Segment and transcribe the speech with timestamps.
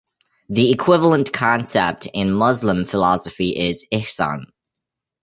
[0.49, 4.45] The equivalent concept in Muslim philosophy is "ihsan".